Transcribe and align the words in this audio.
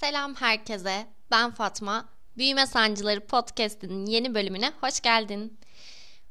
Selam 0.00 0.34
herkese. 0.34 1.06
Ben 1.30 1.50
Fatma. 1.50 2.08
Büyüme 2.36 2.66
Sancıları 2.66 3.26
Podcast'inin 3.26 4.06
yeni 4.06 4.34
bölümüne 4.34 4.72
hoş 4.80 5.00
geldin. 5.00 5.58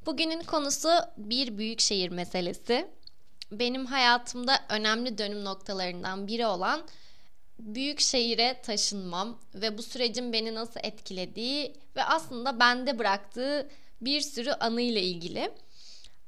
Bugünün 0.06 0.42
konusu 0.42 0.90
bir 1.18 1.58
büyük 1.58 1.80
şehir 1.80 2.10
meselesi. 2.10 2.88
Benim 3.52 3.86
hayatımda 3.86 4.60
önemli 4.70 5.18
dönüm 5.18 5.46
noktalarından 5.46 6.28
biri 6.28 6.46
olan 6.46 6.82
büyük 7.60 8.00
şehire 8.00 8.62
taşınmam 8.62 9.40
ve 9.56 9.78
bu 9.78 9.84
sürecin 9.84 10.34
beni 10.34 10.56
nasıl 10.56 10.80
etkilediği 10.84 11.76
ve 11.96 12.04
aslında 12.04 12.60
bende 12.60 13.00
bıraktığı 13.00 13.70
bir 14.02 14.22
sürü 14.22 14.52
anıyla 14.52 15.02
ilgili. 15.02 15.52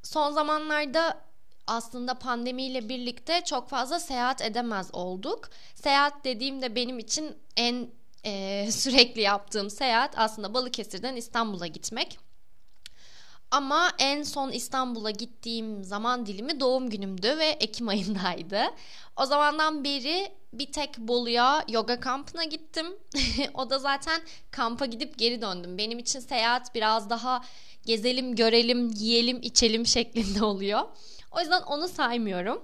Son 0.03 0.31
zamanlarda 0.31 1.21
aslında 1.67 2.13
pandemiyle 2.13 2.89
birlikte 2.89 3.41
çok 3.45 3.69
fazla 3.69 3.99
seyahat 3.99 4.41
edemez 4.41 4.89
olduk. 4.93 5.49
Seyahat 5.75 6.25
dediğimde 6.25 6.75
benim 6.75 6.99
için 6.99 7.35
en 7.57 7.89
e, 8.23 8.67
sürekli 8.71 9.21
yaptığım 9.21 9.69
seyahat 9.69 10.13
aslında 10.17 10.53
Balıkesir'den 10.53 11.15
İstanbul'a 11.15 11.67
gitmek. 11.67 12.19
Ama 13.51 13.91
en 13.99 14.23
son 14.23 14.51
İstanbul'a 14.51 15.11
gittiğim 15.11 15.83
zaman 15.83 16.25
dilimi 16.25 16.59
doğum 16.59 16.89
günümdü 16.89 17.37
ve 17.37 17.45
Ekim 17.45 17.87
ayındaydı. 17.87 18.61
O 19.17 19.25
zamandan 19.25 19.83
beri 19.83 20.31
bir 20.53 20.71
tek 20.71 20.97
Bolu'ya 20.97 21.65
yoga 21.69 21.99
kampına 21.99 22.43
gittim. 22.43 22.85
o 23.53 23.69
da 23.69 23.79
zaten 23.79 24.21
kampa 24.51 24.85
gidip 24.85 25.17
geri 25.17 25.41
döndüm. 25.41 25.77
Benim 25.77 25.99
için 25.99 26.19
seyahat 26.19 26.75
biraz 26.75 27.09
daha 27.09 27.41
gezelim, 27.85 28.35
görelim, 28.35 28.89
yiyelim, 28.89 29.39
içelim 29.41 29.85
şeklinde 29.85 30.43
oluyor. 30.45 30.81
O 31.35 31.39
yüzden 31.39 31.61
onu 31.61 31.87
saymıyorum. 31.87 32.63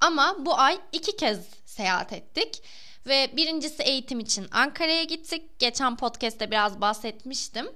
Ama 0.00 0.36
bu 0.38 0.58
ay 0.58 0.78
iki 0.92 1.16
kez 1.16 1.46
seyahat 1.64 2.12
ettik. 2.12 2.62
Ve 3.06 3.32
birincisi 3.36 3.82
eğitim 3.82 4.20
için 4.20 4.46
Ankara'ya 4.50 5.04
gittik. 5.04 5.58
Geçen 5.58 5.96
podcast'te 5.96 6.50
biraz 6.50 6.80
bahsetmiştim. 6.80 7.68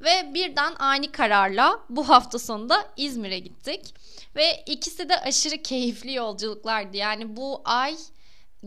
Ve 0.00 0.34
birden 0.34 0.74
ani 0.78 1.12
kararla 1.12 1.80
bu 1.88 2.08
hafta 2.08 2.38
sonunda 2.38 2.88
İzmir'e 2.96 3.38
gittik. 3.38 3.94
Ve 4.36 4.64
ikisi 4.66 5.08
de 5.08 5.20
aşırı 5.20 5.62
keyifli 5.62 6.12
yolculuklardı. 6.12 6.96
Yani 6.96 7.36
bu 7.36 7.62
ay 7.64 7.96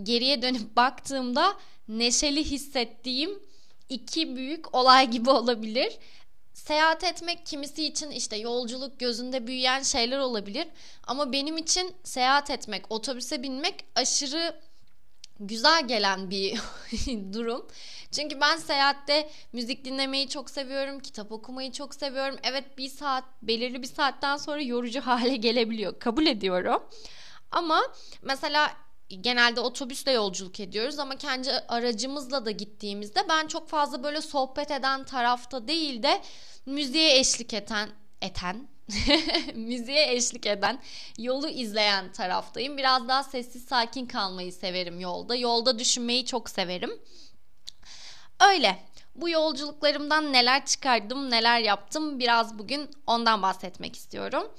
geriye 0.04 0.42
dönüp 0.42 0.76
baktığımda 0.76 1.54
neşeli 1.88 2.44
hissettiğim 2.44 3.40
iki 3.90 4.36
büyük 4.36 4.76
olay 4.76 5.10
gibi 5.12 5.30
olabilir 5.30 5.98
seyahat 6.54 7.04
etmek 7.04 7.46
kimisi 7.46 7.86
için 7.86 8.12
işte 8.12 8.36
yolculuk 8.38 9.00
gözünde 9.00 9.48
büyüyen 9.48 9.84
şeyler 9.84 10.20
olabilir. 10.20 10.68
Ama 11.08 11.32
benim 11.32 11.58
için 11.58 11.96
seyahat 12.04 12.50
etmek, 12.50 12.92
otobüse 12.92 13.44
binmek 13.44 13.86
aşırı 13.96 14.56
güzel 15.40 15.88
gelen 15.88 16.30
bir 16.30 16.60
durum. 17.34 17.68
Çünkü 18.12 18.42
ben 18.42 18.58
seyahatte 18.58 19.30
müzik 19.54 19.86
dinlemeyi 19.86 20.30
çok 20.30 20.50
seviyorum, 20.50 21.00
kitap 21.00 21.32
okumayı 21.32 21.72
çok 21.72 21.96
seviyorum. 21.96 22.38
Evet 22.44 22.78
bir 22.78 22.90
saat, 22.90 23.24
belirli 23.42 23.82
bir 23.82 23.88
saatten 23.88 24.38
sonra 24.38 24.62
yorucu 24.62 25.02
hale 25.06 25.36
gelebiliyor. 25.36 26.00
Kabul 26.00 26.26
ediyorum. 26.26 26.84
Ama 27.52 27.82
mesela 28.22 28.72
genelde 29.22 29.60
otobüsle 29.60 30.12
yolculuk 30.12 30.60
ediyoruz 30.60 31.00
ama 31.00 31.16
kendi 31.16 31.52
aracımızla 31.52 32.46
da 32.46 32.52
gittiğimizde 32.52 33.30
ben 33.30 33.48
çok 33.48 33.70
fazla 33.70 34.04
böyle 34.04 34.22
sohbet 34.22 34.72
eden 34.72 35.04
tarafta 35.04 35.68
değil 35.68 36.04
de 36.04 36.22
müziğe 36.66 37.20
eşlik 37.20 37.54
eten 37.54 37.90
eten 38.22 38.68
müziğe 39.56 40.14
eşlik 40.14 40.46
eden, 40.46 40.80
yolu 41.18 41.50
izleyen 41.50 42.12
taraftayım. 42.12 42.78
Biraz 42.78 43.08
daha 43.08 43.24
sessiz 43.24 43.66
sakin 43.66 44.06
kalmayı 44.06 44.54
severim 44.54 45.00
yolda. 45.00 45.36
Yolda 45.36 45.80
düşünmeyi 45.80 46.26
çok 46.26 46.50
severim. 46.50 46.92
Öyle. 48.50 48.80
Bu 49.16 49.30
yolculuklarımdan 49.30 50.34
neler 50.34 50.66
çıkardım, 50.66 51.32
neler 51.32 51.60
yaptım 51.60 52.20
biraz 52.20 52.60
bugün 52.60 52.90
ondan 53.08 53.42
bahsetmek 53.42 53.96
istiyorum. 53.96 54.52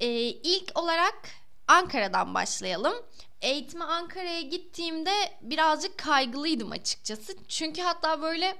Ee, 0.00 0.08
ilk 0.20 0.78
olarak 0.78 1.28
Ankara'dan 1.70 2.34
başlayalım. 2.34 2.94
Eğitime 3.40 3.84
Ankara'ya 3.84 4.40
gittiğimde 4.40 5.12
birazcık 5.42 5.98
kaygılıydım 5.98 6.72
açıkçası. 6.72 7.36
Çünkü 7.48 7.82
hatta 7.82 8.22
böyle 8.22 8.56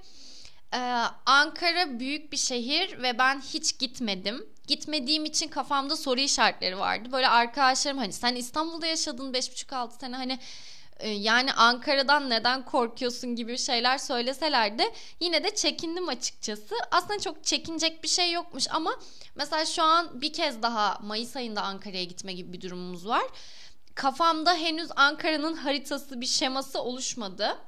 ee, 0.75 0.79
Ankara 1.27 2.01
büyük 2.01 2.33
bir 2.33 2.37
şehir 2.37 3.03
ve 3.03 3.19
ben 3.19 3.41
hiç 3.41 3.79
gitmedim. 3.79 4.47
Gitmediğim 4.67 5.25
için 5.25 5.49
kafamda 5.49 5.97
soru 5.97 6.21
işaretleri 6.21 6.79
vardı. 6.79 7.13
Böyle 7.13 7.29
arkadaşlarım 7.29 7.99
hani 7.99 8.13
sen 8.13 8.35
İstanbul'da 8.35 8.87
yaşadın 8.87 9.33
5,5-6 9.33 10.01
sene 10.01 10.17
hani 10.17 10.33
e, 10.33 10.39
yani 11.09 11.53
Ankara'dan 11.53 12.31
neden 12.31 12.65
korkuyorsun 12.65 13.37
gibi 13.37 13.59
şeyler 13.59 13.99
söyleseler 13.99 14.79
de 14.79 14.93
yine 15.21 15.45
de 15.45 15.55
çekindim 15.55 16.09
açıkçası. 16.09 16.75
Aslında 16.91 17.21
çok 17.21 17.45
çekinecek 17.45 18.03
bir 18.03 18.09
şey 18.09 18.33
yokmuş 18.33 18.67
ama 18.71 18.91
mesela 19.35 19.67
şu 19.67 19.83
an 19.83 20.21
bir 20.21 20.33
kez 20.33 20.63
daha 20.63 20.99
Mayıs 21.03 21.37
ayında 21.37 21.63
Ankara'ya 21.63 22.05
gitme 22.05 22.33
gibi 22.33 22.53
bir 22.53 22.61
durumumuz 22.61 23.09
var. 23.09 23.23
Kafamda 23.95 24.55
henüz 24.55 24.91
Ankara'nın 24.97 25.55
haritası 25.55 26.21
bir 26.21 26.27
şeması 26.27 26.83
oluşmadı. 26.83 27.59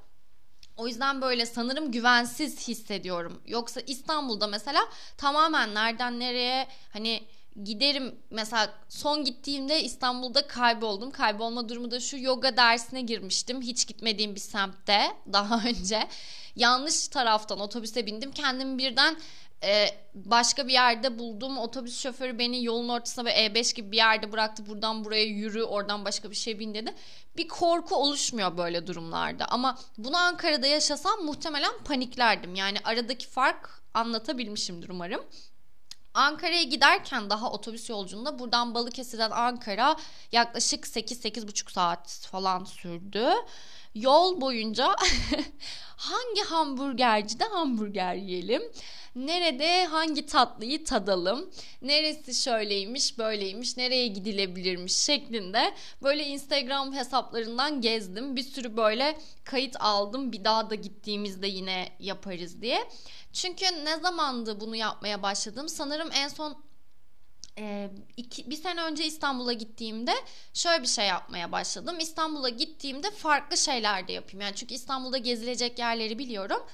O 0.76 0.88
yüzden 0.88 1.22
böyle 1.22 1.46
sanırım 1.46 1.92
güvensiz 1.92 2.68
hissediyorum. 2.68 3.42
Yoksa 3.46 3.80
İstanbul'da 3.86 4.46
mesela 4.46 4.88
tamamen 5.16 5.74
nereden 5.74 6.20
nereye 6.20 6.68
hani 6.92 7.22
giderim 7.64 8.14
mesela 8.30 8.74
son 8.88 9.24
gittiğimde 9.24 9.82
İstanbul'da 9.82 10.46
kayboldum. 10.46 11.10
Kaybolma 11.10 11.68
durumu 11.68 11.90
da 11.90 12.00
şu 12.00 12.18
yoga 12.18 12.56
dersine 12.56 13.00
girmiştim. 13.00 13.62
Hiç 13.62 13.86
gitmediğim 13.86 14.34
bir 14.34 14.40
semtte 14.40 15.00
daha 15.32 15.68
önce. 15.68 16.08
Yanlış 16.56 17.08
taraftan 17.08 17.60
otobüse 17.60 18.06
bindim. 18.06 18.32
Kendimi 18.32 18.78
birden 18.78 19.16
ee, 19.64 19.86
başka 20.14 20.68
bir 20.68 20.72
yerde 20.72 21.18
buldum. 21.18 21.58
Otobüs 21.58 22.00
şoförü 22.00 22.38
beni 22.38 22.64
yolun 22.64 22.88
ortasına 22.88 23.24
ve 23.24 23.30
E5 23.30 23.74
gibi 23.74 23.92
bir 23.92 23.96
yerde 23.96 24.32
bıraktı. 24.32 24.66
Buradan 24.66 25.04
buraya 25.04 25.24
yürü, 25.24 25.62
oradan 25.62 26.04
başka 26.04 26.30
bir 26.30 26.36
şey 26.36 26.58
bin 26.58 26.74
dedi. 26.74 26.94
Bir 27.36 27.48
korku 27.48 27.94
oluşmuyor 27.96 28.56
böyle 28.56 28.86
durumlarda. 28.86 29.46
Ama 29.46 29.78
bunu 29.98 30.16
Ankara'da 30.16 30.66
yaşasam 30.66 31.24
muhtemelen 31.24 31.72
paniklerdim. 31.84 32.54
Yani 32.54 32.78
aradaki 32.84 33.28
fark 33.28 33.82
anlatabilmişimdir 33.94 34.88
umarım. 34.88 35.24
Ankara'ya 36.14 36.62
giderken 36.62 37.30
daha 37.30 37.50
otobüs 37.50 37.90
yolculuğunda 37.90 38.38
buradan 38.38 38.74
Balıkesir'den 38.74 39.30
Ankara 39.30 39.96
yaklaşık 40.32 40.84
8-8,5 40.84 41.72
saat 41.72 42.28
falan 42.30 42.64
sürdü. 42.64 43.28
Yol 43.94 44.40
boyunca 44.40 44.96
hangi 45.96 46.42
hamburgercide 46.42 47.44
hamburger 47.44 48.14
yiyelim? 48.14 48.62
Nerede 49.16 49.86
hangi 49.86 50.26
tatlıyı 50.26 50.84
tadalım? 50.84 51.50
Neresi 51.82 52.34
şöyleymiş, 52.42 53.18
böyleymiş, 53.18 53.76
nereye 53.76 54.06
gidilebilirmiş 54.06 54.96
şeklinde 54.96 55.74
böyle 56.02 56.24
Instagram 56.24 56.92
hesaplarından 56.92 57.80
gezdim. 57.80 58.36
Bir 58.36 58.42
sürü 58.42 58.76
böyle 58.76 59.18
kayıt 59.44 59.76
aldım. 59.80 60.32
Bir 60.32 60.44
daha 60.44 60.70
da 60.70 60.74
gittiğimizde 60.74 61.46
yine 61.46 61.88
yaparız 62.00 62.62
diye. 62.62 62.78
Çünkü 63.32 63.64
ne 63.84 63.96
zamandı 63.96 64.60
bunu 64.60 64.76
yapmaya 64.76 65.22
başladım? 65.22 65.68
Sanırım 65.68 66.08
en 66.12 66.28
son 66.28 66.56
e, 67.58 67.90
iki, 68.16 68.50
bir 68.50 68.56
sene 68.56 68.82
önce 68.82 69.04
İstanbul'a 69.04 69.52
gittiğimde 69.52 70.12
şöyle 70.54 70.82
bir 70.82 70.88
şey 70.88 71.06
yapmaya 71.06 71.52
başladım. 71.52 71.96
İstanbul'a 72.00 72.48
gittiğimde 72.48 73.10
farklı 73.10 73.56
şeyler 73.56 74.08
de 74.08 74.12
yapayım. 74.12 74.40
Yani 74.40 74.54
çünkü 74.54 74.74
İstanbul'da 74.74 75.18
gezilecek 75.18 75.78
yerleri 75.78 76.18
biliyorum. 76.18 76.66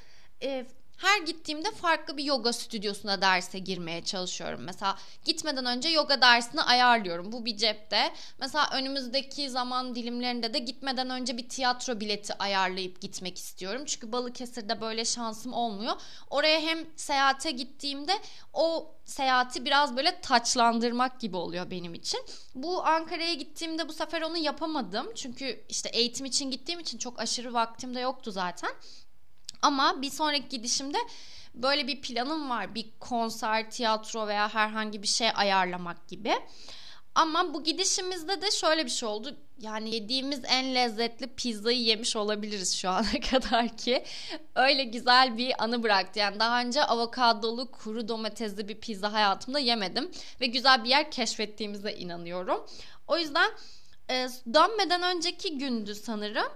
E, 0.42 0.66
her 0.98 1.22
gittiğimde 1.22 1.70
farklı 1.70 2.16
bir 2.16 2.24
yoga 2.24 2.52
stüdyosuna 2.52 3.22
derse 3.22 3.58
girmeye 3.58 4.04
çalışıyorum. 4.04 4.60
Mesela 4.64 4.98
gitmeden 5.24 5.66
önce 5.66 5.88
yoga 5.88 6.20
dersini 6.20 6.62
ayarlıyorum. 6.62 7.32
Bu 7.32 7.44
bir 7.44 7.56
cepte. 7.56 8.12
Mesela 8.38 8.70
önümüzdeki 8.72 9.50
zaman 9.50 9.94
dilimlerinde 9.94 10.54
de 10.54 10.58
gitmeden 10.58 11.10
önce 11.10 11.36
bir 11.36 11.48
tiyatro 11.48 12.00
bileti 12.00 12.34
ayarlayıp 12.34 13.00
gitmek 13.00 13.38
istiyorum. 13.38 13.82
Çünkü 13.86 14.12
Balıkesir'de 14.12 14.80
böyle 14.80 15.04
şansım 15.04 15.52
olmuyor. 15.52 15.92
Oraya 16.30 16.60
hem 16.60 16.78
seyahate 16.96 17.50
gittiğimde 17.50 18.12
o 18.52 18.94
seyahati 19.04 19.64
biraz 19.64 19.96
böyle 19.96 20.20
taçlandırmak 20.20 21.20
gibi 21.20 21.36
oluyor 21.36 21.70
benim 21.70 21.94
için. 21.94 22.20
Bu 22.54 22.86
Ankara'ya 22.86 23.34
gittiğimde 23.34 23.88
bu 23.88 23.92
sefer 23.92 24.22
onu 24.22 24.36
yapamadım. 24.36 25.06
Çünkü 25.14 25.64
işte 25.68 25.88
eğitim 25.88 26.26
için 26.26 26.50
gittiğim 26.50 26.80
için 26.80 26.98
çok 26.98 27.20
aşırı 27.20 27.54
vaktim 27.54 27.94
de 27.94 28.00
yoktu 28.00 28.30
zaten. 28.30 28.70
Ama 29.62 30.02
bir 30.02 30.10
sonraki 30.10 30.48
gidişimde 30.48 30.98
böyle 31.54 31.86
bir 31.86 32.00
planım 32.00 32.50
var. 32.50 32.74
Bir 32.74 32.86
konser, 33.00 33.70
tiyatro 33.70 34.26
veya 34.26 34.54
herhangi 34.54 35.02
bir 35.02 35.08
şey 35.08 35.28
ayarlamak 35.34 36.08
gibi. 36.08 36.32
Ama 37.14 37.54
bu 37.54 37.64
gidişimizde 37.64 38.42
de 38.42 38.50
şöyle 38.50 38.84
bir 38.84 38.90
şey 38.90 39.08
oldu. 39.08 39.36
Yani 39.58 39.94
yediğimiz 39.94 40.40
en 40.48 40.74
lezzetli 40.74 41.26
pizzayı 41.26 41.80
yemiş 41.80 42.16
olabiliriz 42.16 42.76
şu 42.76 42.90
ana 42.90 43.20
kadar 43.30 43.76
ki. 43.76 44.04
Öyle 44.54 44.84
güzel 44.84 45.38
bir 45.38 45.64
anı 45.64 45.82
bıraktı. 45.82 46.18
Yani 46.18 46.40
daha 46.40 46.60
önce 46.60 46.84
avokadolu, 46.84 47.70
kuru 47.70 48.08
domatesli 48.08 48.68
bir 48.68 48.80
pizza 48.80 49.12
hayatımda 49.12 49.58
yemedim. 49.58 50.10
Ve 50.40 50.46
güzel 50.46 50.84
bir 50.84 50.88
yer 50.88 51.10
keşfettiğimize 51.10 51.92
inanıyorum. 51.92 52.66
O 53.06 53.18
yüzden 53.18 53.50
e, 54.10 54.28
dönmeden 54.54 55.02
önceki 55.02 55.58
gündü 55.58 55.94
sanırım 55.94 56.48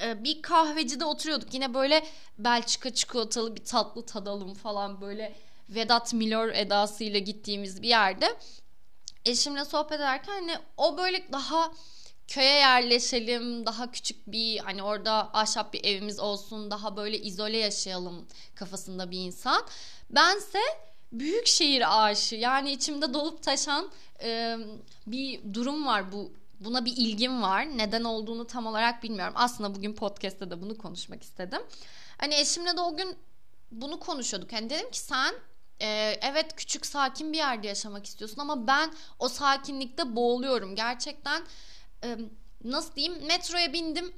bir 0.00 0.42
kahvecide 0.42 1.04
oturuyorduk. 1.04 1.54
Yine 1.54 1.74
böyle 1.74 2.06
Belçika 2.38 2.94
çikolatalı 2.94 3.56
bir 3.56 3.64
tatlı 3.64 4.06
tadalım 4.06 4.54
falan 4.54 5.00
böyle 5.00 5.34
Vedat 5.68 6.12
Milor 6.12 6.48
edasıyla 6.48 7.18
gittiğimiz 7.18 7.82
bir 7.82 7.88
yerde 7.88 8.36
eşimle 9.24 9.64
sohbet 9.64 9.92
ederken 9.92 10.32
hani 10.32 10.54
o 10.76 10.98
böyle 10.98 11.32
daha 11.32 11.72
köye 12.28 12.54
yerleşelim, 12.54 13.66
daha 13.66 13.90
küçük 13.90 14.26
bir 14.26 14.58
hani 14.58 14.82
orada 14.82 15.30
ahşap 15.32 15.72
bir 15.72 15.84
evimiz 15.84 16.20
olsun, 16.20 16.70
daha 16.70 16.96
böyle 16.96 17.18
izole 17.18 17.56
yaşayalım 17.56 18.26
kafasında 18.54 19.10
bir 19.10 19.18
insan. 19.18 19.66
Bense 20.10 20.58
büyük 21.12 21.46
şehir 21.46 22.06
aşığı 22.06 22.36
yani 22.36 22.72
içimde 22.72 23.14
dolup 23.14 23.42
taşan 23.42 23.90
e, 24.22 24.56
bir 25.06 25.54
durum 25.54 25.86
var 25.86 26.12
bu 26.12 26.32
buna 26.60 26.84
bir 26.84 26.96
ilgim 26.96 27.42
var. 27.42 27.78
Neden 27.78 28.04
olduğunu 28.04 28.46
tam 28.46 28.66
olarak 28.66 29.02
bilmiyorum. 29.02 29.34
Aslında 29.36 29.74
bugün 29.74 29.94
podcast'te 29.94 30.50
de 30.50 30.62
bunu 30.62 30.78
konuşmak 30.78 31.22
istedim. 31.22 31.62
Hani 32.18 32.34
eşimle 32.34 32.76
de 32.76 32.80
o 32.80 32.96
gün 32.96 33.16
bunu 33.70 34.00
konuşuyorduk. 34.00 34.52
Hani 34.52 34.70
dedim 34.70 34.90
ki 34.90 34.98
sen 34.98 35.34
e, 35.80 36.18
evet 36.22 36.56
küçük 36.56 36.86
sakin 36.86 37.32
bir 37.32 37.38
yerde 37.38 37.66
yaşamak 37.66 38.06
istiyorsun 38.06 38.40
ama 38.40 38.66
ben 38.66 38.92
o 39.18 39.28
sakinlikte 39.28 40.16
boğuluyorum. 40.16 40.76
Gerçekten 40.76 41.42
e, 42.04 42.18
nasıl 42.64 42.94
diyeyim 42.94 43.26
metroya 43.26 43.72
bindim 43.72 44.12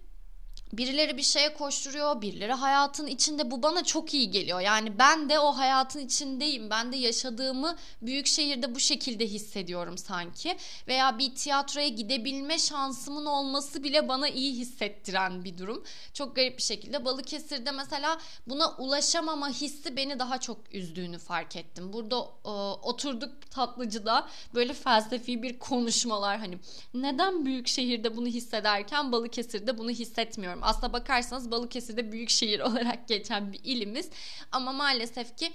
birileri 0.73 1.17
bir 1.17 1.23
şeye 1.23 1.55
koşturuyor, 1.55 2.23
birileri 2.23 2.53
hayatın 2.53 3.07
içinde 3.07 3.51
bu 3.51 3.63
bana 3.63 3.85
çok 3.85 4.15
iyi 4.15 4.31
geliyor. 4.31 4.61
Yani 4.61 4.99
ben 4.99 5.29
de 5.29 5.39
o 5.39 5.57
hayatın 5.57 6.01
içindeyim. 6.01 6.71
Ben 6.71 6.93
de 6.93 6.97
yaşadığımı 6.97 7.77
büyük 8.03 8.27
şehirde 8.27 8.75
bu 8.75 8.81
şekilde 8.81 9.27
hissediyorum 9.27 9.99
sanki. 9.99 10.57
Veya 10.89 11.19
bir 11.19 11.35
tiyatroya 11.35 11.89
gidebilme 11.89 12.59
şansımın 12.59 13.27
olması 13.27 13.83
bile 13.83 14.09
bana 14.09 14.29
iyi 14.29 14.55
hissettiren 14.55 15.45
bir 15.45 15.59
durum. 15.59 15.85
Çok 16.15 16.37
garip 16.37 16.59
bir 16.59 16.63
şekilde 16.63 17.05
Balıkesir'de 17.05 17.71
mesela 17.71 18.19
buna 18.47 18.77
ulaşamama 18.77 19.49
hissi 19.49 19.97
beni 19.97 20.19
daha 20.19 20.41
çok 20.41 20.75
üzdüğünü 20.75 21.19
fark 21.19 21.57
ettim. 21.57 21.93
Burada 21.93 22.17
e, 22.45 22.51
oturduk 22.83 23.51
tatlıcıda 23.51 24.29
böyle 24.55 24.73
felsefi 24.73 25.43
bir 25.43 25.59
konuşmalar 25.59 26.39
hani 26.39 26.59
neden 26.95 27.47
büyük 27.47 27.69
şehirde 27.69 28.17
bunu 28.17 28.27
hissederken 28.27 29.13
Balıkesir'de 29.13 29.79
bunu 29.79 29.91
hissetmiyorum 29.91 30.60
düşünüyorum. 30.61 30.63
Aslına 30.63 30.93
bakarsanız 30.93 31.51
Balıkesir'de 31.51 32.13
büyük 32.13 32.31
şehir 32.31 32.61
olarak 32.69 33.09
geçen 33.09 33.53
bir 33.53 33.61
ilimiz. 33.65 34.11
Ama 34.53 34.73
maalesef 34.73 35.37
ki 35.37 35.53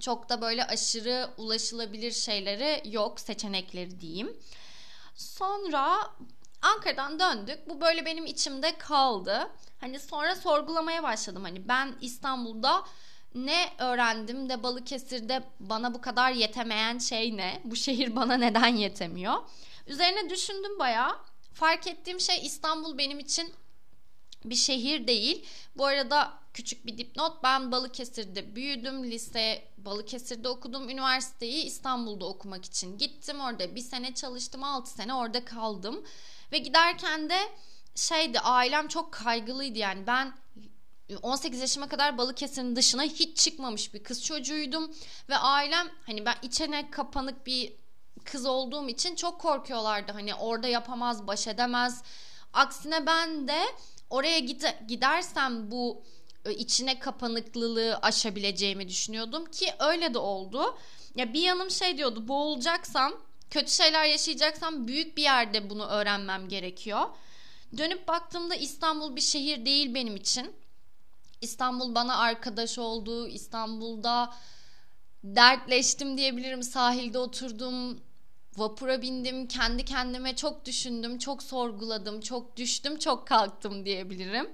çok 0.00 0.28
da 0.28 0.40
böyle 0.40 0.64
aşırı 0.64 1.30
ulaşılabilir 1.36 2.12
şeyleri 2.12 2.82
yok, 2.84 3.20
seçenekleri 3.20 4.00
diyeyim. 4.00 4.36
Sonra 5.14 6.10
Ankara'dan 6.62 7.18
döndük. 7.18 7.68
Bu 7.68 7.80
böyle 7.80 8.04
benim 8.04 8.26
içimde 8.26 8.78
kaldı. 8.78 9.50
Hani 9.80 10.00
sonra 10.00 10.36
sorgulamaya 10.36 11.02
başladım. 11.02 11.44
Hani 11.44 11.68
ben 11.68 11.94
İstanbul'da 12.00 12.84
ne 13.34 13.68
öğrendim 13.78 14.48
de 14.48 14.62
Balıkesir'de 14.62 15.42
bana 15.60 15.94
bu 15.94 16.00
kadar 16.00 16.32
yetemeyen 16.32 16.98
şey 16.98 17.36
ne? 17.36 17.60
Bu 17.64 17.76
şehir 17.76 18.16
bana 18.16 18.36
neden 18.36 18.76
yetemiyor? 18.76 19.34
Üzerine 19.86 20.30
düşündüm 20.30 20.78
bayağı. 20.78 21.16
Fark 21.54 21.86
ettiğim 21.86 22.20
şey 22.20 22.46
İstanbul 22.46 22.98
benim 22.98 23.18
için 23.18 23.52
bir 24.44 24.54
şehir 24.54 25.06
değil. 25.06 25.46
Bu 25.76 25.86
arada 25.86 26.32
küçük 26.54 26.86
bir 26.86 26.98
dipnot. 26.98 27.42
Ben 27.42 27.72
Balıkesir'de 27.72 28.56
büyüdüm. 28.56 29.04
Lise 29.04 29.64
Balıkesir'de 29.78 30.48
okudum. 30.48 30.88
Üniversiteyi 30.88 31.64
İstanbul'da 31.64 32.26
okumak 32.26 32.64
için 32.64 32.98
gittim. 32.98 33.40
Orada 33.40 33.74
bir 33.74 33.80
sene 33.80 34.14
çalıştım. 34.14 34.64
6 34.64 34.90
sene 34.90 35.14
orada 35.14 35.44
kaldım. 35.44 36.04
Ve 36.52 36.58
giderken 36.58 37.30
de 37.30 37.38
şeydi 37.94 38.40
ailem 38.40 38.88
çok 38.88 39.12
kaygılıydı 39.12 39.78
yani 39.78 40.06
ben 40.06 40.32
18 41.22 41.60
yaşıma 41.60 41.88
kadar 41.88 42.18
Balıkesir'in 42.18 42.76
dışına 42.76 43.02
hiç 43.02 43.38
çıkmamış 43.38 43.94
bir 43.94 44.02
kız 44.02 44.24
çocuğuydum 44.24 44.90
ve 45.28 45.36
ailem 45.36 45.88
hani 46.06 46.26
ben 46.26 46.34
içine 46.42 46.90
kapanık 46.90 47.46
bir 47.46 47.72
kız 48.24 48.46
olduğum 48.46 48.88
için 48.88 49.14
çok 49.14 49.40
korkuyorlardı 49.40 50.12
hani 50.12 50.34
orada 50.34 50.68
yapamaz 50.68 51.26
baş 51.26 51.46
edemez 51.46 52.02
aksine 52.52 53.06
ben 53.06 53.48
de 53.48 53.62
oraya 54.10 54.38
gidersem 54.88 55.70
bu 55.70 56.02
e, 56.44 56.54
içine 56.54 56.98
kapanıklılığı 56.98 57.98
aşabileceğimi 58.02 58.88
düşünüyordum 58.88 59.44
ki 59.46 59.72
öyle 59.78 60.14
de 60.14 60.18
oldu. 60.18 60.78
Ya 61.14 61.32
bir 61.32 61.42
yanım 61.42 61.70
şey 61.70 61.98
diyordu 61.98 62.28
boğulacaksam 62.28 63.12
kötü 63.50 63.70
şeyler 63.70 64.04
yaşayacaksam 64.04 64.88
büyük 64.88 65.16
bir 65.16 65.22
yerde 65.22 65.70
bunu 65.70 65.86
öğrenmem 65.86 66.48
gerekiyor. 66.48 67.00
Dönüp 67.76 68.08
baktığımda 68.08 68.54
İstanbul 68.54 69.16
bir 69.16 69.20
şehir 69.20 69.64
değil 69.64 69.94
benim 69.94 70.16
için. 70.16 70.52
İstanbul 71.40 71.94
bana 71.94 72.16
arkadaş 72.16 72.78
oldu. 72.78 73.28
İstanbul'da 73.28 74.34
dertleştim 75.24 76.18
diyebilirim. 76.18 76.62
Sahilde 76.62 77.18
oturdum. 77.18 78.00
Vapura 78.58 79.02
bindim, 79.02 79.48
kendi 79.48 79.84
kendime 79.84 80.36
çok 80.36 80.64
düşündüm, 80.64 81.18
çok 81.18 81.42
sorguladım, 81.42 82.20
çok 82.20 82.56
düştüm, 82.56 82.98
çok 82.98 83.26
kalktım 83.26 83.84
diyebilirim. 83.84 84.50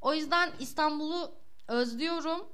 O 0.00 0.14
yüzden 0.14 0.52
İstanbul'u 0.60 1.32
özlüyorum. 1.68 2.48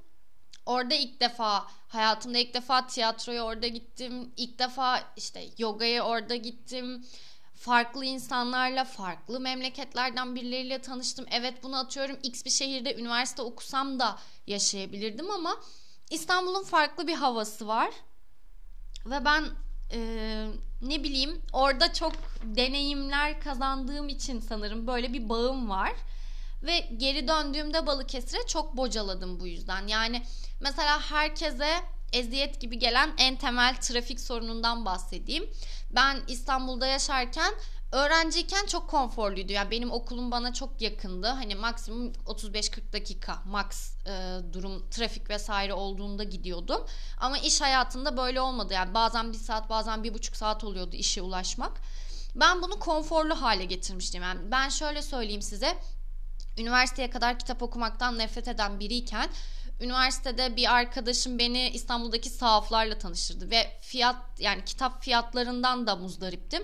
Orada 0.65 0.93
ilk 0.93 1.19
defa 1.19 1.67
hayatımda 1.87 2.37
ilk 2.37 2.53
defa 2.53 2.87
tiyatroya 2.87 3.43
orada 3.43 3.67
gittim. 3.67 4.33
İlk 4.37 4.59
defa 4.59 5.13
işte 5.17 5.43
yogaya 5.57 6.05
orada 6.05 6.35
gittim. 6.35 7.05
Farklı 7.55 8.05
insanlarla, 8.05 8.85
farklı 8.85 9.39
memleketlerden 9.39 10.35
birileriyle 10.35 10.81
tanıştım. 10.81 11.25
Evet 11.31 11.63
bunu 11.63 11.79
atıyorum 11.79 12.17
X 12.23 12.45
bir 12.45 12.49
şehirde 12.49 12.95
üniversite 12.95 13.41
okusam 13.41 13.99
da 13.99 14.19
yaşayabilirdim 14.47 15.31
ama 15.31 15.57
İstanbul'un 16.09 16.63
farklı 16.63 17.07
bir 17.07 17.15
havası 17.15 17.67
var. 17.67 17.89
Ve 19.05 19.25
ben 19.25 19.45
e, 19.93 19.99
ne 20.81 21.03
bileyim 21.03 21.41
orada 21.53 21.93
çok 21.93 22.13
deneyimler 22.43 23.41
kazandığım 23.41 24.09
için 24.09 24.39
sanırım 24.39 24.87
böyle 24.87 25.13
bir 25.13 25.29
bağım 25.29 25.69
var. 25.69 25.93
Ve 26.63 26.79
geri 26.97 27.27
döndüğümde 27.27 27.87
Balıkesir'e 27.87 28.47
çok 28.47 28.77
bocaladım 28.77 29.39
bu 29.39 29.47
yüzden. 29.47 29.87
Yani 29.87 30.21
mesela 30.59 31.01
herkese 31.01 31.69
eziyet 32.13 32.61
gibi 32.61 32.79
gelen 32.79 33.13
en 33.17 33.35
temel 33.35 33.75
trafik 33.75 34.19
sorunundan 34.19 34.85
bahsedeyim. 34.85 35.49
Ben 35.91 36.17
İstanbul'da 36.27 36.87
yaşarken 36.87 37.53
Öğrenciyken 37.91 38.65
çok 38.65 38.89
konforluydu. 38.89 39.51
Yani 39.51 39.71
benim 39.71 39.91
okulum 39.91 40.31
bana 40.31 40.53
çok 40.53 40.81
yakındı. 40.81 41.27
Hani 41.27 41.55
maksimum 41.55 42.11
35-40 42.11 42.93
dakika 42.93 43.41
max 43.45 43.93
e, 44.05 44.39
durum 44.53 44.89
trafik 44.89 45.29
vesaire 45.29 45.73
olduğunda 45.73 46.23
gidiyordum. 46.23 46.85
Ama 47.17 47.37
iş 47.37 47.61
hayatında 47.61 48.17
böyle 48.17 48.41
olmadı. 48.41 48.73
Yani 48.73 48.93
bazen 48.93 49.33
bir 49.33 49.37
saat 49.37 49.69
bazen 49.69 50.03
bir 50.03 50.13
buçuk 50.13 50.35
saat 50.35 50.63
oluyordu 50.63 50.95
işe 50.95 51.21
ulaşmak. 51.21 51.81
Ben 52.35 52.61
bunu 52.61 52.79
konforlu 52.79 53.41
hale 53.41 53.65
getirmiştim. 53.65 54.23
Yani 54.23 54.51
ben 54.51 54.69
şöyle 54.69 55.01
söyleyeyim 55.01 55.41
size. 55.41 55.77
Üniversiteye 56.57 57.09
kadar 57.09 57.39
kitap 57.39 57.63
okumaktan 57.63 58.17
nefret 58.17 58.47
eden 58.47 58.79
biriyken 58.79 59.29
üniversitede 59.81 60.55
bir 60.55 60.73
arkadaşım 60.73 61.39
beni 61.39 61.69
İstanbul'daki 61.69 62.29
sahaflarla 62.29 62.97
tanıştırdı 62.97 63.51
ve 63.51 63.77
fiyat 63.81 64.15
yani 64.39 64.65
kitap 64.65 65.03
fiyatlarından 65.03 65.87
da 65.87 65.95
muzdariptim 65.95 66.63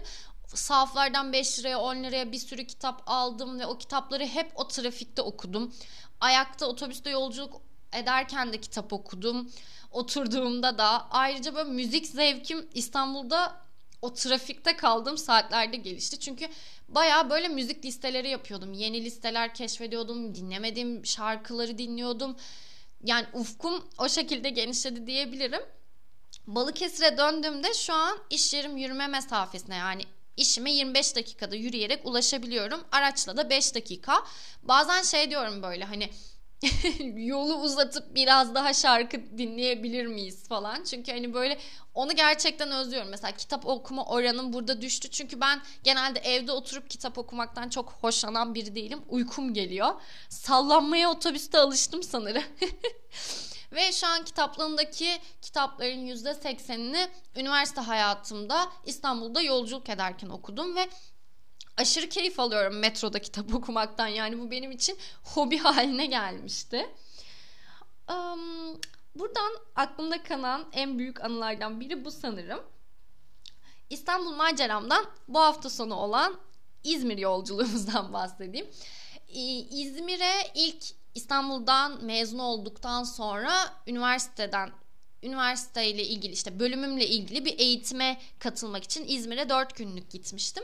sahaflardan 0.56 1.34
5 1.34 1.60
liraya 1.60 1.80
10 1.80 1.96
liraya 2.04 2.32
bir 2.32 2.38
sürü 2.38 2.68
kitap 2.68 3.04
aldım 3.06 3.60
ve 3.60 3.66
o 3.66 3.78
kitapları 3.78 4.26
hep 4.26 4.52
o 4.56 4.68
trafikte 4.68 5.22
okudum. 5.22 5.74
Ayakta 6.22 6.66
otobüste 6.66 7.10
yolculuk 7.10 7.62
ederken 7.94 8.54
de 8.54 8.62
kitap 8.62 8.94
okudum. 8.94 9.52
Oturduğumda 9.92 10.78
da 10.78 11.12
ayrıca 11.12 11.56
böyle 11.56 11.70
müzik 11.70 12.08
zevkim 12.08 12.68
İstanbul'da 12.74 13.68
o 14.02 14.14
trafikte 14.14 14.76
kaldığım 14.76 15.18
saatlerde 15.18 15.78
gelişti. 15.78 16.20
Çünkü 16.20 16.48
baya 16.90 17.30
böyle 17.30 17.48
müzik 17.48 17.86
listeleri 17.86 18.30
yapıyordum. 18.30 18.74
Yeni 18.74 19.04
listeler 19.04 19.54
keşfediyordum. 19.54 20.36
Dinlemediğim 20.36 21.06
şarkıları 21.06 21.78
dinliyordum. 21.78 22.36
Yani 23.04 23.26
ufkum 23.34 23.88
o 23.98 24.10
şekilde 24.10 24.50
genişledi 24.50 25.08
diyebilirim. 25.08 25.62
Balıkesir'e 26.48 27.18
döndüğümde 27.18 27.74
şu 27.74 27.94
an 27.94 28.18
iş 28.30 28.54
yerim 28.54 28.78
yürüme 28.78 29.08
mesafesine 29.08 29.76
yani 29.76 30.04
işime 30.38 30.72
25 30.72 31.16
dakikada 31.16 31.56
yürüyerek 31.56 32.06
ulaşabiliyorum. 32.06 32.84
Araçla 32.92 33.38
da 33.38 33.50
5 33.50 33.76
dakika. 33.76 34.24
Bazen 34.64 35.02
şey 35.02 35.30
diyorum 35.30 35.64
böyle 35.64 35.86
hani 35.86 36.10
yolu 37.16 37.56
uzatıp 37.56 38.16
biraz 38.16 38.56
daha 38.56 38.74
şarkı 38.74 39.38
dinleyebilir 39.38 40.06
miyiz 40.06 40.48
falan. 40.48 40.84
Çünkü 40.84 41.12
hani 41.12 41.34
böyle 41.34 41.58
onu 41.94 42.16
gerçekten 42.16 42.72
özlüyorum. 42.72 43.10
Mesela 43.10 43.32
kitap 43.32 43.66
okuma 43.66 44.06
oranım 44.06 44.54
burada 44.54 44.82
düştü. 44.82 45.10
Çünkü 45.10 45.42
ben 45.42 45.62
genelde 45.84 46.20
evde 46.20 46.52
oturup 46.52 46.90
kitap 46.90 47.18
okumaktan 47.18 47.70
çok 47.70 47.92
hoşlanan 48.02 48.56
biri 48.56 48.76
değilim. 48.76 49.00
Uykum 49.10 49.54
geliyor. 49.54 49.90
Sallanmaya 50.30 51.12
otobüste 51.12 51.58
alıştım 51.60 52.04
sanırım. 52.04 52.44
Ve 53.72 53.92
şu 53.92 54.08
an 54.08 54.26
kitaplığımdaki 54.26 55.20
kitapların 55.42 56.08
%80'ini 56.08 57.10
üniversite 57.36 57.82
hayatımda 57.82 58.72
İstanbul'da 58.86 59.42
yolculuk 59.42 59.90
ederken 59.90 60.30
okudum 60.30 60.76
ve 60.76 60.90
aşırı 61.78 62.10
keyif 62.10 62.40
alıyorum 62.40 62.80
metroda 62.80 63.20
kitap 63.20 63.54
okumaktan. 63.54 64.08
Yani 64.08 64.40
bu 64.40 64.52
benim 64.52 64.72
için 64.72 64.98
hobi 65.24 65.58
haline 65.58 66.06
gelmişti. 66.06 66.90
Buradan 69.16 69.52
aklımda 69.76 70.24
kalan 70.24 70.66
en 70.72 71.00
büyük 71.00 71.24
anılardan 71.24 71.80
biri 71.80 72.06
bu 72.06 72.12
sanırım. 72.12 72.64
İstanbul 73.90 74.32
maceramdan 74.32 75.06
bu 75.28 75.40
hafta 75.40 75.70
sonu 75.70 75.96
olan 75.96 76.40
İzmir 76.84 77.18
yolculuğumuzdan 77.18 78.14
bahsedeyim. 78.14 78.68
İzmir'e 79.72 80.52
ilk 80.56 80.84
İstanbul'dan 81.16 82.06
mezun 82.06 82.40
olduktan 82.40 83.04
sonra 83.04 83.52
üniversiteden 83.88 84.72
üniversiteyle 85.24 86.04
ilgili 86.04 86.34
işte 86.34 86.60
bölümümle 86.60 87.08
ilgili 87.08 87.46
bir 87.46 87.60
eğitime 87.60 88.18
katılmak 88.40 88.84
için 88.84 89.06
İzmir'e 89.08 89.50
4 89.50 89.76
günlük 89.76 90.12
gitmiştim. 90.12 90.64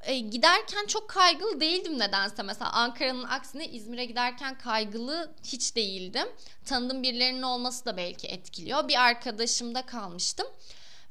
E, 0.00 0.18
giderken 0.18 0.86
çok 0.86 1.08
kaygılı 1.08 1.60
değildim 1.60 1.98
nedense. 1.98 2.42
Mesela 2.42 2.72
Ankara'nın 2.72 3.24
aksine 3.24 3.68
İzmir'e 3.68 4.04
giderken 4.04 4.58
kaygılı 4.58 5.34
hiç 5.44 5.76
değildim. 5.76 6.28
Tanıdığım 6.64 7.02
birilerinin 7.02 7.42
olması 7.42 7.84
da 7.84 7.96
belki 7.96 8.26
etkiliyor. 8.26 8.88
Bir 8.88 9.02
arkadaşımda 9.02 9.86
kalmıştım. 9.86 10.46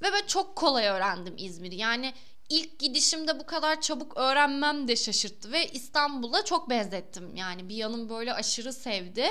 Ve 0.02 0.08
ben 0.14 0.28
çok 0.28 0.56
kolay 0.56 0.88
öğrendim 0.88 1.34
İzmir'i. 1.38 1.76
Yani 1.76 2.14
ilk 2.50 2.80
gidişimde 2.80 3.40
bu 3.40 3.46
kadar 3.46 3.82
çabuk 3.82 4.18
öğrenmem 4.18 4.88
de 4.88 4.96
şaşırttı 4.96 5.52
ve 5.52 5.68
İstanbul'a 5.68 6.46
çok 6.46 6.70
benzettim. 6.70 7.36
Yani 7.36 7.70
bir 7.70 7.76
yanım 7.76 8.10
böyle 8.10 8.34
aşırı 8.34 8.74
sevdi. 8.74 9.28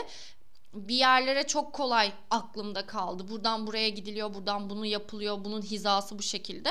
Bir 0.74 0.94
yerlere 0.94 1.46
çok 1.46 1.72
kolay 1.72 2.12
aklımda 2.30 2.86
kaldı. 2.86 3.28
Buradan 3.28 3.66
buraya 3.66 3.88
gidiliyor, 3.88 4.34
buradan 4.34 4.70
bunu 4.70 4.86
yapılıyor, 4.86 5.44
bunun 5.44 5.62
hizası 5.62 6.18
bu 6.18 6.22
şekilde. 6.22 6.70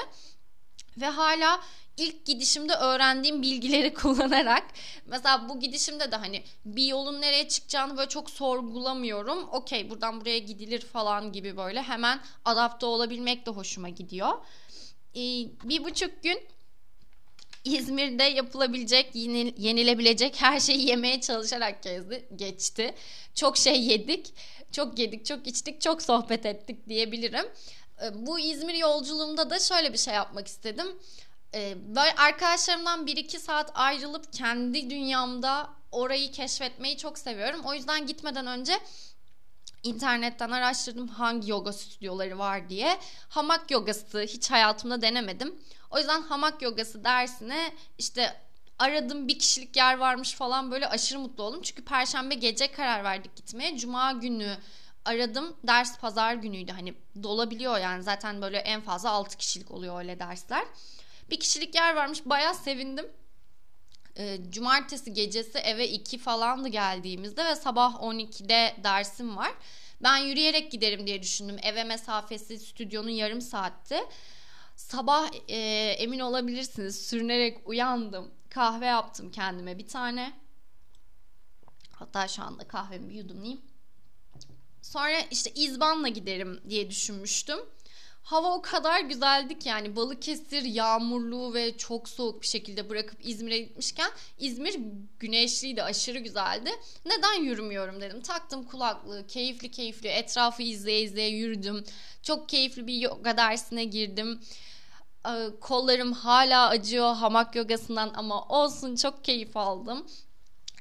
Ve 0.97 1.05
hala 1.05 1.61
ilk 1.97 2.25
gidişimde 2.25 2.73
öğrendiğim 2.73 3.41
bilgileri 3.41 3.93
kullanarak 3.93 4.63
mesela 5.05 5.49
bu 5.49 5.59
gidişimde 5.59 6.11
de 6.11 6.15
hani 6.15 6.43
bir 6.65 6.85
yolun 6.85 7.21
nereye 7.21 7.47
çıkacağını 7.47 7.97
böyle 7.97 8.09
çok 8.09 8.29
sorgulamıyorum. 8.29 9.49
Okey 9.51 9.89
buradan 9.89 10.21
buraya 10.21 10.39
gidilir 10.39 10.81
falan 10.81 11.31
gibi 11.31 11.57
böyle 11.57 11.81
hemen 11.81 12.19
adapte 12.45 12.85
olabilmek 12.85 13.45
de 13.45 13.51
hoşuma 13.51 13.89
gidiyor. 13.89 14.33
Ee, 15.17 15.19
bir 15.63 15.83
buçuk 15.83 16.23
gün 16.23 16.39
İzmir'de 17.63 18.23
yapılabilecek, 18.23 19.15
yenilebilecek 19.57 20.41
her 20.41 20.59
şeyi 20.59 20.87
yemeye 20.87 21.21
çalışarak 21.21 21.83
gezdi, 21.83 22.27
geçti. 22.35 22.95
Çok 23.35 23.57
şey 23.57 23.83
yedik, 23.83 24.33
çok 24.71 24.99
yedik, 24.99 25.25
çok 25.25 25.47
içtik, 25.47 25.81
çok 25.81 26.01
sohbet 26.01 26.45
ettik 26.45 26.89
diyebilirim. 26.89 27.45
Ee, 28.03 28.25
bu 28.25 28.39
İzmir 28.39 28.73
yolculuğumda 28.73 29.49
da 29.49 29.59
şöyle 29.59 29.93
bir 29.93 29.97
şey 29.97 30.13
yapmak 30.13 30.47
istedim. 30.47 30.87
Ee, 31.53 31.75
böyle 31.95 32.15
arkadaşlarımdan 32.15 33.07
1-2 33.07 33.39
saat 33.39 33.71
ayrılıp 33.73 34.33
kendi 34.33 34.89
dünyamda 34.89 35.69
orayı 35.91 36.31
keşfetmeyi 36.31 36.97
çok 36.97 37.17
seviyorum. 37.17 37.61
O 37.65 37.73
yüzden 37.73 38.07
gitmeden 38.07 38.47
önce 38.47 38.73
internetten 39.83 40.51
araştırdım 40.51 41.07
hangi 41.07 41.51
yoga 41.51 41.73
stüdyoları 41.73 42.39
var 42.39 42.69
diye. 42.69 42.99
Hamak 43.29 43.71
yogası 43.71 44.21
hiç 44.21 44.51
hayatımda 44.51 45.01
denemedim. 45.01 45.55
O 45.89 45.97
yüzden 45.97 46.21
hamak 46.21 46.61
yogası 46.61 47.03
dersine 47.03 47.71
işte 47.97 48.35
aradım 48.79 49.27
bir 49.27 49.39
kişilik 49.39 49.77
yer 49.77 49.97
varmış 49.97 50.33
falan 50.33 50.71
böyle 50.71 50.87
aşırı 50.87 51.19
mutlu 51.19 51.43
oldum. 51.43 51.61
Çünkü 51.61 51.85
perşembe 51.85 52.35
gece 52.35 52.71
karar 52.71 53.03
verdik 53.03 53.35
gitmeye. 53.35 53.77
Cuma 53.77 54.11
günü 54.11 54.57
aradım. 55.05 55.55
Ders 55.63 55.99
pazar 55.99 56.33
günüydü. 56.33 56.71
Hani 56.71 56.93
dolabiliyor 57.23 57.77
yani 57.77 58.03
zaten 58.03 58.41
böyle 58.41 58.57
en 58.57 58.81
fazla 58.81 59.09
6 59.09 59.37
kişilik 59.37 59.71
oluyor 59.71 59.99
öyle 59.99 60.19
dersler. 60.19 60.65
Bir 61.29 61.39
kişilik 61.39 61.75
yer 61.75 61.95
varmış. 61.95 62.21
Bayağı 62.25 62.55
sevindim. 62.55 63.07
E, 64.17 64.39
cumartesi 64.49 65.13
gecesi 65.13 65.57
eve 65.57 65.89
2 65.89 66.17
falandı 66.17 66.67
geldiğimizde 66.67 67.45
ve 67.45 67.55
sabah 67.55 67.93
12'de 67.93 68.75
dersim 68.83 69.37
var. 69.37 69.53
Ben 70.03 70.17
yürüyerek 70.17 70.71
giderim 70.71 71.07
diye 71.07 71.21
düşündüm. 71.21 71.57
Eve 71.63 71.83
mesafesi 71.83 72.59
stüdyonun 72.59 73.09
yarım 73.09 73.41
saatti. 73.41 73.99
Sabah 74.75 75.29
e, 75.47 75.57
emin 75.99 76.19
olabilirsiniz 76.19 77.05
sürünerek 77.05 77.69
uyandım. 77.69 78.31
Kahve 78.49 78.85
yaptım 78.85 79.31
kendime 79.31 79.77
bir 79.77 79.87
tane. 79.87 80.33
Hatta 81.91 82.27
şu 82.27 82.43
anda 82.43 82.67
kahvemi 82.67 83.13
yudumlayayım. 83.13 83.61
Sonra 84.81 85.19
işte 85.31 85.51
İzban'la 85.55 86.07
giderim 86.07 86.61
diye 86.69 86.89
düşünmüştüm. 86.89 87.59
Hava 88.27 88.53
o 88.53 88.61
kadar 88.61 88.99
güzeldi 88.99 89.59
ki 89.59 89.69
yani 89.69 89.95
Balıkesir 89.95 90.61
yağmurlu 90.61 91.53
ve 91.53 91.77
çok 91.77 92.09
soğuk 92.09 92.41
bir 92.41 92.47
şekilde 92.47 92.89
bırakıp 92.89 93.19
İzmir'e 93.23 93.59
gitmişken 93.59 94.11
İzmir 94.39 94.79
güneşliydi 95.19 95.83
aşırı 95.83 96.19
güzeldi. 96.19 96.69
Neden 97.05 97.43
yürümüyorum 97.43 98.01
dedim. 98.01 98.21
Taktım 98.21 98.63
kulaklığı 98.63 99.27
keyifli 99.27 99.71
keyifli 99.71 100.09
etrafı 100.09 100.63
izleye 100.63 101.01
izleye 101.01 101.29
yürüdüm. 101.29 101.83
Çok 102.23 102.49
keyifli 102.49 102.87
bir 102.87 102.95
yoga 102.95 103.37
dersine 103.37 103.83
girdim. 103.83 104.39
Ee, 105.27 105.47
kollarım 105.61 106.13
hala 106.13 106.67
acıyor 106.67 107.15
hamak 107.15 107.55
yogasından 107.55 108.11
ama 108.15 108.47
olsun 108.47 108.95
çok 108.95 109.23
keyif 109.23 109.57
aldım. 109.57 110.07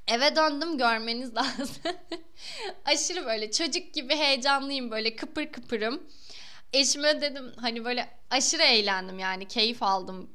Eve 0.08 0.36
döndüm 0.36 0.78
görmeniz 0.78 1.34
lazım. 1.34 1.76
Aşırı 2.84 3.26
böyle 3.26 3.50
çocuk 3.50 3.94
gibi 3.94 4.16
heyecanlıyım 4.16 4.90
böyle 4.90 5.16
kıpır 5.16 5.52
kıpırım. 5.52 6.02
Eşime 6.76 7.20
dedim 7.20 7.52
hani 7.60 7.84
böyle 7.84 8.08
aşırı 8.30 8.62
eğlendim 8.62 9.18
yani 9.18 9.48
keyif 9.48 9.82
aldım. 9.82 10.30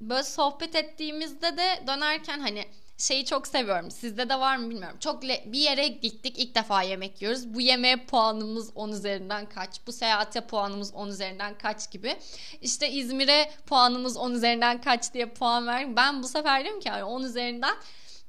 Böyle 0.00 0.22
sohbet 0.22 0.74
ettiğimizde 0.74 1.56
de 1.56 1.82
dönerken 1.86 2.40
hani 2.40 2.64
şeyi 2.98 3.24
çok 3.24 3.46
seviyorum. 3.46 3.90
Sizde 3.90 4.28
de 4.28 4.40
var 4.40 4.56
mı 4.56 4.70
bilmiyorum. 4.70 4.98
Çok 5.00 5.22
bir 5.22 5.58
yere 5.58 5.88
gittik 5.88 6.38
ilk 6.38 6.54
defa 6.54 6.82
yemek 6.82 7.22
yiyoruz. 7.22 7.54
Bu 7.54 7.60
yemeğe 7.60 7.96
puanımız 8.06 8.70
10 8.74 8.92
üzerinden 8.92 9.48
kaç? 9.48 9.86
Bu 9.86 9.92
seyahate 9.92 10.40
puanımız 10.40 10.94
10 10.94 11.08
üzerinden 11.08 11.58
kaç 11.58 11.90
gibi. 11.90 12.16
İşte 12.60 12.90
İzmir'e 12.90 13.50
puanımız 13.66 14.16
10 14.16 14.32
üzerinden 14.34 14.80
kaç 14.80 15.14
diye 15.14 15.26
puan 15.26 15.66
ver. 15.66 15.96
Ben 15.96 16.22
bu 16.22 16.28
sefer 16.28 16.64
diyorum 16.64 16.80
ki 16.80 16.88
yani 16.88 17.04
10 17.04 17.22
üzerinden 17.22 17.74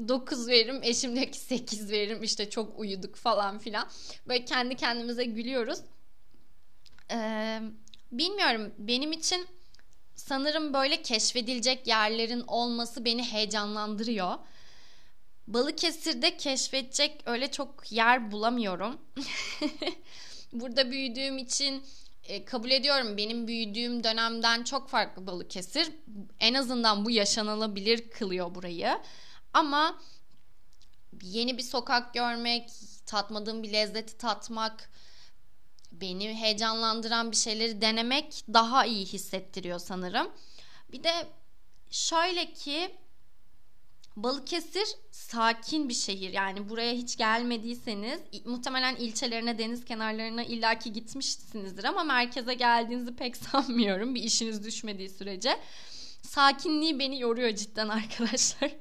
9 0.08 0.48
veririm. 0.48 0.80
Eşim 0.84 1.16
diyor 1.16 1.28
ki 1.28 1.40
8 1.40 1.92
veririm. 1.92 2.24
İşte 2.24 2.50
çok 2.50 2.80
uyuduk 2.80 3.16
falan 3.16 3.60
filan. 3.60 3.88
Böyle 4.28 4.46
kendi 4.46 4.76
kendimize 4.76 5.24
gülüyoruz. 5.24 5.80
Bilmiyorum 8.12 8.74
benim 8.78 9.12
için 9.12 9.48
sanırım 10.16 10.74
böyle 10.74 11.02
keşfedilecek 11.02 11.88
yerlerin 11.88 12.44
olması 12.48 13.06
beni 13.06 13.24
heyecanlandırıyor. 13.24 14.38
Balıkesir'de 15.48 16.38
keşfedecek 16.38 17.22
öyle 17.26 17.52
çok 17.52 17.92
yer 17.92 18.32
bulamıyorum. 18.32 19.02
Burada 20.54 20.92
büyüdüğüm 20.92 21.38
için 21.38 21.84
e, 22.24 22.46
kabul 22.46 22.72
ediyorum 22.72 23.18
benim 23.18 23.48
büyüdüğüm 23.48 24.04
dönemden 24.04 24.64
çok 24.64 24.90
farklı 24.90 25.28
Balıkesir. 25.28 25.92
En 26.40 26.54
azından 26.54 27.06
bu 27.06 27.12
yaşanılabilir 27.12 28.10
kılıyor 28.10 28.56
burayı. 28.56 29.00
Ama 29.54 30.00
yeni 31.22 31.58
bir 31.58 31.64
sokak 31.64 32.14
görmek, 32.14 32.70
tatmadığım 33.06 33.64
bir 33.64 33.74
lezzeti 33.74 34.18
tatmak, 34.18 34.90
beni 36.04 36.36
heyecanlandıran 36.36 37.32
bir 37.32 37.38
şeyleri 37.38 37.82
denemek 37.82 38.44
daha 38.54 38.86
iyi 38.86 39.06
hissettiriyor 39.06 39.80
sanırım. 39.80 40.32
Bir 40.92 41.04
de 41.04 41.28
şöyle 41.92 42.54
ki 42.54 42.92
Balıkesir 44.16 44.88
sakin 45.12 45.90
bir 45.90 45.94
şehir. 45.94 46.34
Yani 46.34 46.70
buraya 46.70 46.94
hiç 46.94 47.18
gelmediyseniz 47.18 48.20
muhtemelen 48.46 48.96
ilçelerine, 48.96 49.58
deniz 49.58 49.86
kenarlarına 49.86 50.44
illaki 50.44 50.94
gitmişsinizdir 50.94 51.84
ama 51.84 52.04
merkeze 52.04 52.54
geldiğinizi 52.54 53.16
pek 53.16 53.38
sanmıyorum 53.52 54.16
bir 54.16 54.24
işiniz 54.24 54.66
düşmediği 54.66 55.10
sürece. 55.10 55.60
Sakinliği 56.22 57.00
beni 57.00 57.20
yoruyor 57.20 57.56
cidden 57.56 57.90
arkadaşlar. 57.90 58.72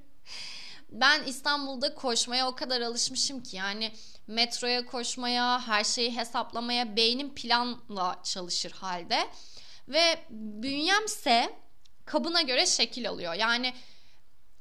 Ben 0.91 1.23
İstanbul'da 1.25 1.95
koşmaya 1.95 2.49
o 2.49 2.55
kadar 2.55 2.81
alışmışım 2.81 3.43
ki 3.43 3.57
yani 3.57 3.93
metroya 4.27 4.87
koşmaya, 4.87 5.67
her 5.67 5.85
şeyi 5.85 6.17
hesaplamaya 6.17 6.97
beynim 6.97 7.35
planla 7.35 8.21
çalışır 8.23 8.73
halde. 8.73 9.29
Ve 9.89 10.25
bünyemse 10.31 11.57
kabına 12.05 12.43
göre 12.43 12.67
şekil 12.67 13.09
alıyor. 13.09 13.35
Yani 13.35 13.75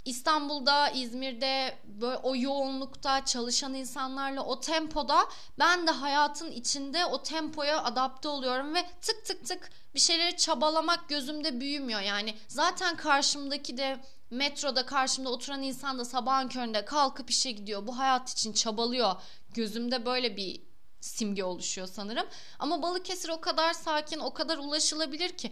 İstanbul'da, 0.06 0.90
İzmir'de 0.90 1.78
böyle 1.84 2.18
o 2.18 2.36
yoğunlukta 2.36 3.26
çalışan 3.26 3.74
insanlarla 3.74 4.44
o 4.44 4.60
tempoda 4.60 5.26
ben 5.60 5.88
de 5.88 5.92
hayatın 5.92 6.52
içinde 6.52 7.06
o 7.06 7.24
tempoya 7.24 7.84
adapte 7.84 8.28
oluyorum 8.28 8.76
ve 8.76 8.86
tık 9.02 9.26
tık 9.26 9.46
tık 9.46 9.70
bir 9.96 10.00
şeyleri 10.00 10.38
çabalamak 10.38 11.10
gözümde 11.10 11.60
büyümüyor. 11.60 12.02
Yani 12.02 12.36
zaten 12.48 12.96
karşımdaki 12.96 13.78
de 13.78 14.00
metroda 14.32 14.86
karşımda 14.86 15.30
oturan 15.30 15.64
insan 15.64 16.00
da 16.00 16.06
sabahın 16.06 16.48
köründe 16.48 16.86
kalkıp 16.86 17.30
işe 17.30 17.52
gidiyor. 17.52 17.88
Bu 17.88 17.98
hayat 17.98 18.30
için 18.30 18.54
çabalıyor. 18.54 19.16
Gözümde 19.54 20.06
böyle 20.06 20.38
bir 20.38 20.62
simge 21.00 21.44
oluşuyor 21.44 21.88
sanırım. 21.88 22.28
Ama 22.60 22.82
Balıkesir 22.82 23.30
o 23.30 23.42
kadar 23.42 23.74
sakin, 23.74 24.20
o 24.20 24.34
kadar 24.34 24.58
ulaşılabilir 24.58 25.30
ki 25.30 25.52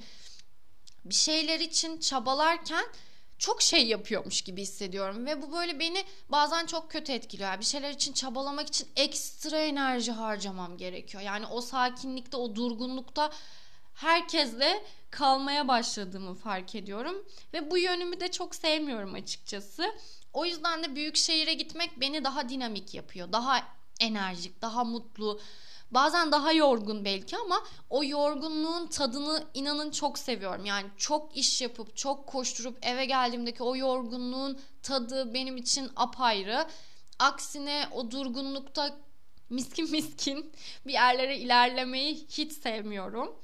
bir 1.05 1.15
şeyler 1.15 1.59
için 1.59 1.99
çabalarken 1.99 2.85
çok 3.37 3.61
şey 3.61 3.87
yapıyormuş 3.87 4.41
gibi 4.41 4.61
hissediyorum 4.61 5.25
ve 5.25 5.41
bu 5.41 5.51
böyle 5.51 5.79
beni 5.79 6.05
bazen 6.29 6.65
çok 6.65 6.91
kötü 6.91 7.11
etkiliyor. 7.11 7.59
Bir 7.59 7.65
şeyler 7.65 7.91
için 7.91 8.13
çabalamak 8.13 8.67
için 8.67 8.87
ekstra 8.95 9.59
enerji 9.59 10.11
harcamam 10.11 10.77
gerekiyor. 10.77 11.23
Yani 11.23 11.45
o 11.45 11.61
sakinlikte, 11.61 12.37
o 12.37 12.55
durgunlukta 12.55 13.31
herkesle 13.93 14.83
kalmaya 15.11 15.67
başladığımı 15.67 16.35
fark 16.35 16.75
ediyorum 16.75 17.25
ve 17.53 17.71
bu 17.71 17.77
yönümü 17.77 18.19
de 18.19 18.31
çok 18.31 18.55
sevmiyorum 18.55 19.13
açıkçası. 19.13 19.85
O 20.33 20.45
yüzden 20.45 20.83
de 20.83 20.95
büyük 20.95 21.15
şehire 21.15 21.53
gitmek 21.53 21.99
beni 22.01 22.23
daha 22.23 22.49
dinamik 22.49 22.93
yapıyor. 22.93 23.31
Daha 23.31 23.78
enerjik, 23.99 24.61
daha 24.61 24.83
mutlu, 24.83 25.39
Bazen 25.91 26.31
daha 26.31 26.53
yorgun 26.53 27.05
belki 27.05 27.37
ama 27.37 27.63
o 27.89 28.03
yorgunluğun 28.03 28.87
tadını 28.87 29.43
inanın 29.53 29.91
çok 29.91 30.19
seviyorum. 30.19 30.65
Yani 30.65 30.87
çok 30.97 31.37
iş 31.37 31.61
yapıp 31.61 31.95
çok 31.95 32.27
koşturup 32.27 32.77
eve 32.81 33.05
geldiğimdeki 33.05 33.63
o 33.63 33.75
yorgunluğun 33.75 34.59
tadı 34.83 35.33
benim 35.33 35.57
için 35.57 35.91
apayrı. 35.95 36.67
Aksine 37.19 37.87
o 37.91 38.11
durgunlukta 38.11 38.97
miskin 39.49 39.91
miskin 39.91 40.51
bir 40.87 40.93
yerlere 40.93 41.37
ilerlemeyi 41.37 42.27
hiç 42.29 42.53
sevmiyorum. 42.53 43.35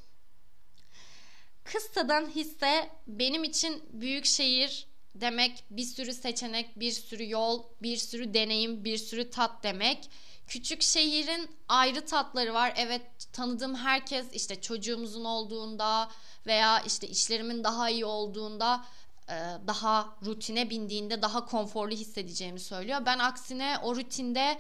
Kıstadan 1.63 2.29
hisse 2.29 2.89
benim 3.07 3.43
için 3.43 3.83
büyük 3.89 4.25
şehir 4.25 4.87
demek 5.15 5.63
bir 5.69 5.83
sürü 5.83 6.13
seçenek, 6.13 6.79
bir 6.79 6.91
sürü 6.91 7.29
yol, 7.29 7.63
bir 7.81 7.97
sürü 7.97 8.33
deneyim, 8.33 8.83
bir 8.83 8.97
sürü 8.97 9.29
tat 9.29 9.63
demek. 9.63 10.09
Küçük 10.47 10.81
şehrin 10.81 11.49
ayrı 11.69 12.05
tatları 12.05 12.53
var. 12.53 12.73
Evet 12.77 13.01
tanıdığım 13.33 13.75
herkes 13.75 14.33
işte 14.33 14.61
çocuğumuzun 14.61 15.25
olduğunda 15.25 16.09
veya 16.47 16.79
işte 16.79 17.07
işlerimin 17.07 17.63
daha 17.63 17.89
iyi 17.89 18.05
olduğunda 18.05 18.85
e, 19.29 19.33
daha 19.67 20.17
rutine 20.25 20.69
bindiğinde 20.69 21.21
daha 21.21 21.45
konforlu 21.45 21.95
hissedeceğimi 21.95 22.59
söylüyor. 22.59 23.01
Ben 23.05 23.19
aksine 23.19 23.77
o 23.83 23.95
rutinde 23.95 24.59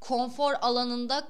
konfor 0.00 0.54
alanında 0.60 1.28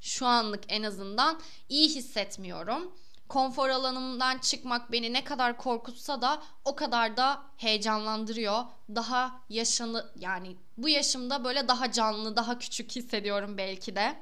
şu 0.00 0.26
anlık 0.26 0.64
en 0.68 0.82
azından 0.82 1.40
iyi 1.68 1.88
hissetmiyorum 1.88 2.92
konfor 3.28 3.68
alanımdan 3.68 4.38
çıkmak 4.38 4.92
beni 4.92 5.12
ne 5.12 5.24
kadar 5.24 5.58
korkutsa 5.58 6.22
da 6.22 6.42
o 6.64 6.76
kadar 6.76 7.16
da 7.16 7.42
heyecanlandırıyor. 7.56 8.64
Daha 8.94 9.40
yaşanı 9.48 10.12
yani 10.16 10.56
bu 10.76 10.88
yaşımda 10.88 11.44
böyle 11.44 11.68
daha 11.68 11.92
canlı, 11.92 12.36
daha 12.36 12.58
küçük 12.58 12.96
hissediyorum 12.96 13.58
belki 13.58 13.96
de. 13.96 14.16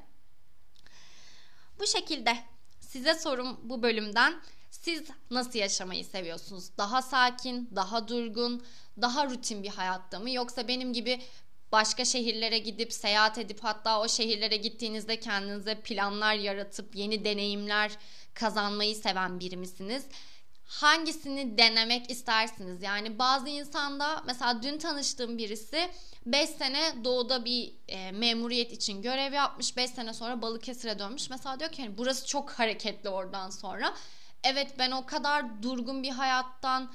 Bu 1.81 1.87
şekilde 1.87 2.39
size 2.81 3.15
sorum 3.15 3.61
bu 3.63 3.83
bölümden 3.83 4.41
siz 4.71 5.03
nasıl 5.31 5.59
yaşamayı 5.59 6.05
seviyorsunuz? 6.05 6.71
Daha 6.79 7.03
sakin, 7.03 7.71
daha 7.77 8.09
durgun, 8.09 8.65
daha 9.01 9.27
rutin 9.31 9.63
bir 9.63 9.69
hayatta 9.69 10.19
mı 10.19 10.31
yoksa 10.31 10.69
benim 10.69 10.93
gibi 10.93 11.23
başka 11.77 12.05
şehirlere 12.05 12.59
gidip 12.59 12.93
seyahat 12.93 13.39
edip 13.39 13.65
hatta 13.65 14.01
o 14.01 14.09
şehirlere 14.09 14.57
gittiğinizde 14.57 15.21
kendinize 15.21 15.75
planlar 15.75 16.35
yaratıp 16.35 16.97
yeni 16.97 17.25
deneyimler 17.25 17.93
kazanmayı 18.35 18.95
seven 18.95 19.41
biri 19.41 19.57
misiniz? 19.57 20.05
Hangisini 20.65 21.59
denemek 21.59 22.11
istersiniz? 22.11 22.83
Yani 22.83 23.19
bazı 23.19 23.49
insanda 23.49 24.23
mesela 24.27 24.63
dün 24.63 24.79
tanıştığım 24.79 25.39
birisi 25.39 25.91
5 26.27 26.49
sene 26.51 27.05
doğuda 27.05 27.45
bir 27.45 27.73
e, 27.89 28.13
memuriyet 28.13 28.73
için 28.73 29.03
görev 29.03 29.33
yapmış. 29.33 29.77
5 29.77 29.91
sene 29.91 30.15
sonra 30.15 30.43
Balıkesir'e 30.43 30.99
dönmüş. 30.99 31.31
Mesela 31.31 31.61
diyor 31.61 31.73
ki 31.73 31.83
hani 31.83 31.99
burası 31.99 32.27
çok 32.27 32.51
hareketli 32.51 33.09
oradan 33.09 33.51
sonra. 33.51 33.95
Evet 34.45 34.79
ben 34.79 34.91
o 34.91 35.07
kadar 35.07 35.63
durgun 35.63 36.03
bir 36.03 36.11
hayattan 36.11 36.93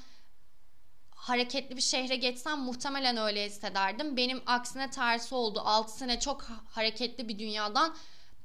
hareketli 1.22 1.76
bir 1.76 1.82
şehre 1.82 2.16
geçsem 2.16 2.58
muhtemelen 2.58 3.16
öyle 3.16 3.46
hissederdim. 3.46 4.16
Benim 4.16 4.42
aksine 4.46 4.90
tersi 4.90 5.34
oldu. 5.34 5.62
6 5.64 5.98
sene 5.98 6.20
çok 6.20 6.42
hareketli 6.70 7.28
bir 7.28 7.38
dünyadan 7.38 7.94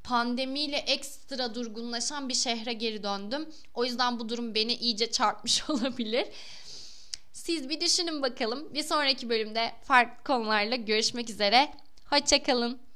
pandemiyle 0.04 0.78
ekstra 0.78 1.56
durgunlaşan 1.56 2.30
bir 2.30 2.34
şehre 2.34 2.74
geri 2.74 3.04
döndüm. 3.04 3.50
O 3.74 3.86
yüzden 3.86 4.20
bu 4.20 4.30
durum 4.30 4.56
beni 4.56 4.74
iyice 4.74 5.12
çarpmış 5.12 5.70
olabilir. 5.70 6.28
Siz 7.34 7.70
bir 7.70 7.82
düşünün 7.82 8.22
bakalım. 8.22 8.74
Bir 8.74 8.84
sonraki 8.84 9.30
bölümde 9.30 9.72
farklı 9.84 10.24
konularla 10.24 10.76
görüşmek 10.76 11.30
üzere. 11.30 11.74
Hoşçakalın. 12.10 12.87